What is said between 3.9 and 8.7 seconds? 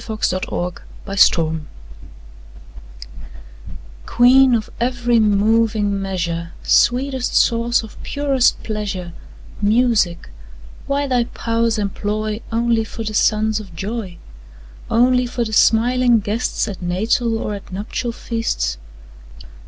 QUEEN of every moving measure, Sweetest source of purest